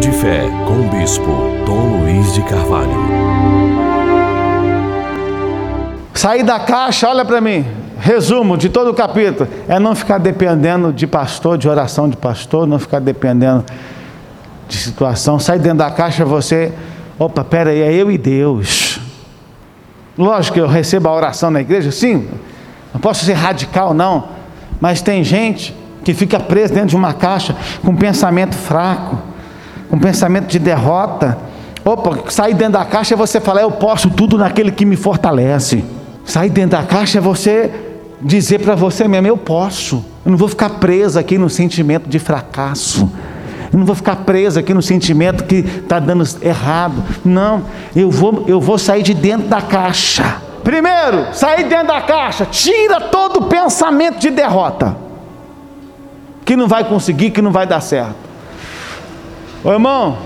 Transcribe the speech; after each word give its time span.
De 0.00 0.12
fé 0.12 0.48
com 0.64 0.80
o 0.80 0.88
bispo 0.90 1.30
Dom 1.66 2.02
Luiz 2.02 2.32
de 2.32 2.42
Carvalho. 2.42 2.92
Sair 6.14 6.44
da 6.44 6.60
caixa, 6.60 7.08
olha 7.08 7.24
para 7.24 7.40
mim. 7.40 7.66
Resumo 7.98 8.56
de 8.56 8.68
todo 8.68 8.90
o 8.90 8.94
capítulo: 8.94 9.48
é 9.68 9.80
não 9.80 9.96
ficar 9.96 10.18
dependendo 10.18 10.92
de 10.92 11.06
pastor, 11.06 11.58
de 11.58 11.68
oração 11.68 12.08
de 12.08 12.16
pastor, 12.16 12.66
não 12.66 12.78
ficar 12.78 13.00
dependendo 13.00 13.64
de 14.68 14.76
situação. 14.76 15.40
Sair 15.40 15.58
dentro 15.58 15.78
da 15.78 15.90
caixa, 15.90 16.24
você, 16.24 16.72
opa, 17.18 17.42
pera 17.42 17.70
aí, 17.70 17.80
é 17.80 17.92
eu 17.92 18.10
e 18.10 18.16
Deus. 18.16 19.00
Lógico 20.16 20.54
que 20.54 20.60
eu 20.60 20.68
recebo 20.68 21.08
a 21.08 21.12
oração 21.12 21.50
na 21.50 21.60
igreja, 21.60 21.90
sim, 21.90 22.28
não 22.92 23.00
posso 23.00 23.24
ser 23.24 23.34
radical, 23.34 23.92
não, 23.92 24.28
mas 24.80 25.02
tem 25.02 25.24
gente 25.24 25.74
que 26.04 26.14
fica 26.14 26.38
preso 26.38 26.72
dentro 26.72 26.90
de 26.90 26.96
uma 26.96 27.12
caixa 27.12 27.56
com 27.84 27.96
pensamento 27.96 28.54
fraco, 28.54 29.18
com 29.88 29.98
pensamento 29.98 30.46
de 30.46 30.58
derrota. 30.58 31.38
Opa, 31.84 32.30
sair 32.30 32.54
dentro 32.54 32.74
da 32.74 32.84
caixa 32.84 33.14
é 33.14 33.16
você 33.16 33.40
falar, 33.40 33.62
eu 33.62 33.70
posso 33.70 34.10
tudo 34.10 34.36
naquele 34.36 34.70
que 34.70 34.84
me 34.84 34.96
fortalece. 34.96 35.84
Sair 36.24 36.50
dentro 36.50 36.78
da 36.78 36.82
caixa 36.82 37.18
é 37.18 37.20
você 37.20 37.70
dizer 38.20 38.60
para 38.60 38.74
você 38.74 39.08
mesmo, 39.08 39.26
eu 39.26 39.36
posso. 39.36 40.04
Eu 40.24 40.30
não 40.30 40.38
vou 40.38 40.48
ficar 40.48 40.70
preso 40.70 41.18
aqui 41.18 41.38
no 41.38 41.48
sentimento 41.48 42.08
de 42.08 42.18
fracasso. 42.18 43.10
Eu 43.72 43.78
não 43.78 43.86
vou 43.86 43.94
ficar 43.94 44.16
preso 44.16 44.58
aqui 44.58 44.74
no 44.74 44.82
sentimento 44.82 45.44
que 45.44 45.56
está 45.56 45.98
dando 45.98 46.24
errado. 46.42 47.02
Não, 47.24 47.62
eu 47.94 48.10
vou, 48.10 48.44
eu 48.46 48.60
vou 48.60 48.78
sair 48.78 49.02
de 49.02 49.14
dentro 49.14 49.48
da 49.48 49.62
caixa. 49.62 50.36
Primeiro, 50.64 51.32
sair 51.32 51.64
dentro 51.64 51.88
da 51.88 52.00
caixa, 52.02 52.44
tira 52.44 53.00
todo 53.00 53.38
o 53.38 53.42
pensamento 53.44 54.18
de 54.18 54.30
derrota 54.30 54.96
que 56.44 56.56
não 56.56 56.66
vai 56.66 56.82
conseguir, 56.84 57.30
que 57.30 57.42
não 57.42 57.52
vai 57.52 57.66
dar 57.66 57.80
certo. 57.80 58.27
Ô 59.64 59.72
irmão, 59.72 60.18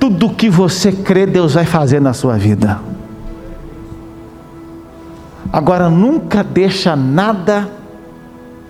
tudo 0.00 0.30
que 0.30 0.50
você 0.50 0.90
crê, 0.90 1.24
Deus 1.26 1.54
vai 1.54 1.64
fazer 1.64 2.00
na 2.00 2.12
sua 2.12 2.36
vida. 2.36 2.80
Agora 5.52 5.88
nunca 5.88 6.42
deixa 6.42 6.96
nada 6.96 7.70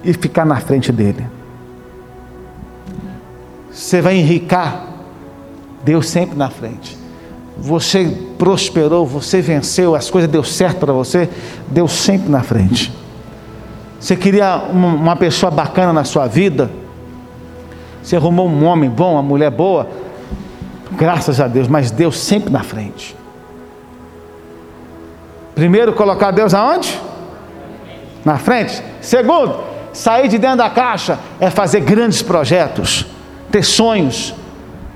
e 0.05 0.13
ficar 0.13 0.45
na 0.45 0.57
frente 0.57 0.93
dele. 0.93 1.27
Você 3.70 4.03
vai 4.03 4.17
enricar, 4.17 4.85
Deus 5.83 6.09
sempre 6.09 6.37
na 6.37 6.51
frente. 6.51 6.98
Você 7.57 8.07
prosperou, 8.37 9.07
você 9.07 9.41
venceu, 9.41 9.95
as 9.95 10.11
coisas 10.11 10.31
deu 10.31 10.45
certo 10.45 10.81
para 10.81 10.93
você, 10.93 11.31
Deus 11.69 11.93
sempre 11.93 12.29
na 12.29 12.43
frente. 12.43 12.93
Você 13.98 14.15
queria 14.17 14.59
uma 14.59 15.17
pessoa 15.17 15.51
bacana 15.51 15.93
na 15.93 16.05
sua 16.05 16.27
vida? 16.27 16.82
Você 18.03 18.17
arrumou 18.17 18.48
um 18.48 18.64
homem 18.64 18.91
bom, 18.91 19.12
uma 19.12 19.22
mulher 19.22 19.50
boa? 19.50 19.89
Graças 20.92 21.41
a 21.41 21.47
Deus, 21.47 21.69
mas 21.69 21.91
Deus 21.91 22.19
sempre 22.19 22.50
na 22.50 22.62
frente. 22.62 23.17
Primeiro, 25.55 25.92
colocar 25.92 26.30
Deus 26.30 26.55
aonde? 26.55 26.98
Na 28.25 28.39
frente. 28.39 28.83
Segundo, 29.00 29.56
sair 29.92 30.28
de 30.28 30.39
dentro 30.39 30.58
da 30.58 30.70
caixa 30.70 31.19
é 31.39 31.50
fazer 31.50 31.80
grandes 31.80 32.23
projetos, 32.23 33.06
ter 33.50 33.62
sonhos, 33.62 34.34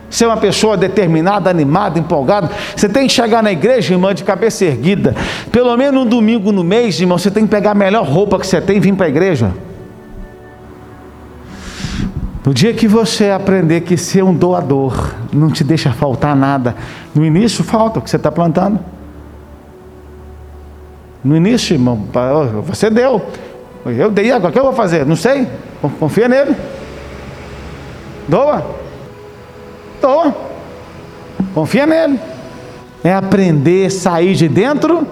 ser 0.09 0.27
uma 0.27 0.37
pessoa 0.37 0.77
determinada, 0.77 1.51
animada, 1.51 1.99
empolgada. 1.99 2.51
Você 2.75 2.89
tem 2.89 3.07
que 3.07 3.13
chegar 3.13 3.43
na 3.43 3.53
igreja, 3.53 3.95
irmã, 3.95 4.15
de 4.15 4.25
cabeça 4.25 4.65
erguida. 4.65 5.15
Pelo 5.53 5.77
menos 5.77 6.03
um 6.03 6.07
domingo 6.07 6.53
no 6.53 6.65
mês, 6.65 6.99
irmão, 7.01 7.19
você 7.19 7.31
tem 7.31 7.45
que 7.45 7.51
pegar 7.51 7.73
a 7.73 7.75
melhor 7.75 8.07
roupa 8.07 8.39
que 8.39 8.47
você 8.47 8.61
tem 8.61 8.77
e 8.77 8.81
vir 8.81 8.95
para 8.95 9.07
a 9.07 9.09
igreja. 9.09 9.53
No 12.47 12.55
dia 12.55 12.73
que 12.73 12.87
você 12.87 13.31
aprender 13.31 13.81
que 13.81 13.97
ser 13.97 14.23
um 14.23 14.33
doador 14.33 15.13
não 15.33 15.51
te 15.51 15.65
deixa 15.65 15.91
faltar 15.91 16.37
nada, 16.37 16.77
no 17.13 17.27
início 17.27 17.65
falta 17.65 17.99
o 17.99 18.03
que 18.03 18.09
você 18.09 18.15
está 18.15 18.31
plantando. 18.31 18.79
No 21.25 21.37
início, 21.37 21.75
irmão, 21.75 22.07
você 22.65 22.89
deu. 22.89 23.21
Eu 23.85 24.13
dei 24.13 24.31
agora, 24.31 24.51
o 24.51 24.53
que 24.53 24.61
eu 24.61 24.63
vou 24.63 24.73
fazer? 24.73 25.05
Não 25.05 25.17
sei. 25.17 25.49
Confia 25.99 26.29
nele. 26.29 26.55
Doa. 28.29 28.65
Doa. 30.01 30.33
Confia 31.53 31.85
nele. 31.85 32.21
É 33.03 33.13
aprender 33.13 33.87
a 33.87 33.91
sair 33.91 34.35
de 34.37 34.49
dentro 34.49 35.05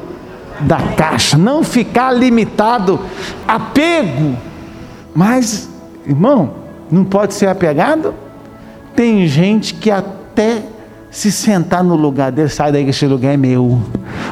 da 0.61 0.79
caixa, 0.97 1.37
não 1.37 1.65
ficar 1.65 2.13
limitado, 2.13 3.01
apego. 3.49 4.37
Mas, 5.13 5.69
irmão, 6.07 6.64
não 6.95 7.05
pode 7.05 7.35
ser 7.35 7.49
apegado? 7.49 8.15
Tem 8.95 9.27
gente 9.27 9.75
que 9.75 9.91
até 9.91 10.63
se 11.11 11.31
sentar 11.31 11.83
no 11.83 11.95
lugar 11.95 12.31
dele, 12.33 12.49
sai 12.49 12.73
daí 12.73 12.85
que 12.85 12.91
esse 12.91 13.07
lugar 13.07 13.35
é 13.35 13.37
meu. 13.37 13.81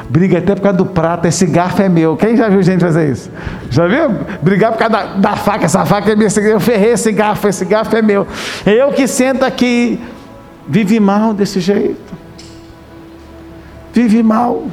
Briga 0.09 0.39
até 0.39 0.55
por 0.55 0.63
causa 0.63 0.79
do 0.79 0.87
prato, 0.87 1.27
esse 1.27 1.47
garfo 1.47 1.83
é 1.83 1.89
meu. 1.89 2.17
Quem 2.17 2.37
já 2.37 2.49
viu 2.49 2.63
gente 2.63 2.81
fazer 2.81 3.11
isso? 3.11 3.31
Já 3.71 3.87
viu? 3.87 4.11
Brigar 4.41 4.73
por 4.73 4.79
causa 4.79 4.93
da, 4.93 5.05
da 5.15 5.37
faca, 5.37 5.65
essa 5.65 5.85
faca 5.85 6.13
é 6.13 6.17
minha, 6.17 6.29
eu 6.45 6.61
ferrei 6.61 6.93
esse 6.93 7.11
garfo, 7.13 7.49
esse 7.49 7.65
garfo 7.65 7.97
é 7.97 8.03
meu. 8.03 8.27
Eu 8.65 8.93
que 8.93 9.07
sento 9.07 9.45
aqui, 9.45 10.01
vive 10.69 10.99
mal 11.01 11.33
desse 11.35 11.61
jeito. 11.61 12.13
Vive 13.93 14.23
mal. 14.23 14.65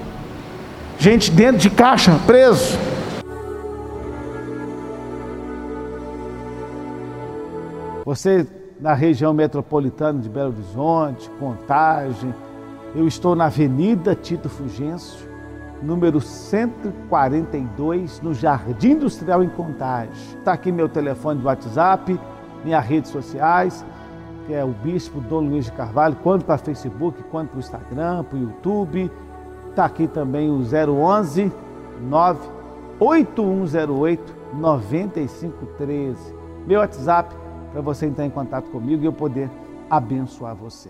Gente 0.98 1.32
dentro 1.32 1.58
de 1.58 1.70
caixa, 1.70 2.18
preso. 2.26 2.78
Você 8.10 8.46
na 8.80 8.94
região 8.96 9.32
metropolitana 9.36 10.20
de 10.20 10.28
Belo 10.28 10.50
Horizonte, 10.50 11.30
Contagem, 11.40 12.34
eu 12.96 13.08
estou 13.08 13.36
na 13.36 13.46
Avenida 13.46 14.16
Tito 14.16 14.50
Fugêncio, 14.50 15.30
número 15.80 16.20
142, 16.20 18.20
no 18.22 18.34
Jardim 18.34 18.94
Industrial 18.94 19.44
em 19.44 19.50
Contagem. 19.50 20.12
Está 20.40 20.54
aqui 20.54 20.72
meu 20.72 20.90
telefone 20.90 21.40
de 21.40 21.46
WhatsApp, 21.46 22.20
minhas 22.66 22.84
redes 22.84 23.12
sociais, 23.12 23.86
que 24.48 24.56
é 24.56 24.66
o 24.66 24.70
Bispo 24.70 25.22
Dom 25.22 25.42
Luiz 25.42 25.66
de 25.66 25.72
Carvalho, 25.74 26.16
quanto 26.24 26.46
para 26.46 26.58
Facebook, 26.58 27.22
quanto 27.30 27.50
para 27.50 27.58
o 27.58 27.60
Instagram, 27.60 28.24
para 28.24 28.40
o 28.40 28.42
YouTube. 28.42 29.12
Está 29.70 29.86
aqui 29.86 30.08
também 30.08 30.50
o 30.50 30.64
011 30.64 31.52
98108 32.10 34.36
9513. 34.56 36.34
Meu 36.66 36.80
WhatsApp 36.80 37.49
para 37.72 37.82
você 37.82 38.06
entrar 38.06 38.26
em 38.26 38.30
contato 38.30 38.70
comigo 38.70 39.04
e 39.04 39.06
eu 39.06 39.14
poder 39.14 39.50
abençoar 39.90 40.56
você. 40.56 40.90